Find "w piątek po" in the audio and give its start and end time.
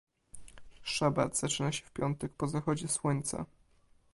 1.85-2.47